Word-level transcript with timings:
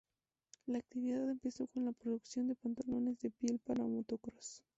La 0.65 0.79
actividad 0.79 1.29
empezó 1.29 1.67
con 1.67 1.85
la 1.85 1.91
producción 1.91 2.47
de 2.47 2.55
pantalones 2.55 3.19
de 3.19 3.29
piel 3.29 3.59
para 3.59 3.83
motocross. 3.85 4.63